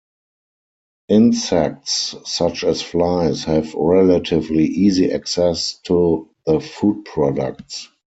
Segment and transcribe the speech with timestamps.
[1.09, 7.87] Insects such as flies have relatively easy access to the food products.